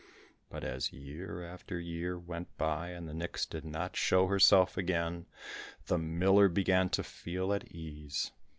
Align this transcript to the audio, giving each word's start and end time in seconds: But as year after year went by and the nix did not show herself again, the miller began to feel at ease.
But 0.49 0.63
as 0.63 0.91
year 0.91 1.43
after 1.43 1.79
year 1.79 2.17
went 2.17 2.57
by 2.57 2.89
and 2.89 3.07
the 3.07 3.13
nix 3.13 3.45
did 3.45 3.63
not 3.63 3.95
show 3.95 4.25
herself 4.25 4.75
again, 4.75 5.27
the 5.85 5.99
miller 5.99 6.49
began 6.49 6.89
to 6.97 7.03
feel 7.03 7.53
at 7.53 7.67
ease. 7.71 8.31